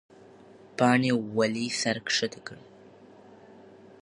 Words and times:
پاڼې 0.77 1.11
ولې 1.35 1.65
سر 1.79 1.97
ښکته 2.15 2.39
کړ؟ 2.47 2.57